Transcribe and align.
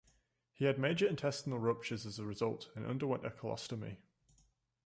He 0.55 0.65
had 0.65 0.79
major 0.79 1.05
intestinal 1.07 1.59
ruptures 1.59 2.07
as 2.07 2.17
a 2.17 2.25
result, 2.25 2.71
and 2.75 2.87
underwent 2.87 3.23
a 3.23 3.29
colostomy. 3.29 3.97